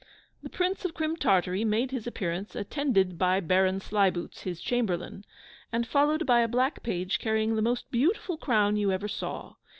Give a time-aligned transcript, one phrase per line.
[0.41, 5.25] The Prince of Crim Tartary made his appearance, attended by Baron Sleibootz, his chamberlain,
[5.71, 9.57] and followed by a black page, carrying the most beautiful crown you ever saw!